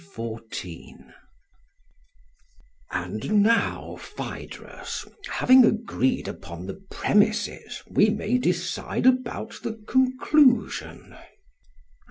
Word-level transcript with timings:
SOCRATES: 0.15 0.93
And 2.89 3.43
now, 3.43 3.97
Phaedrus, 3.97 5.05
having 5.29 5.63
agreed 5.63 6.27
upon 6.27 6.65
the 6.65 6.83
premises 6.89 7.83
we 7.87 8.09
may 8.09 8.39
decide 8.39 9.05
about 9.05 9.59
the 9.61 9.73
conclusion. 9.87 11.15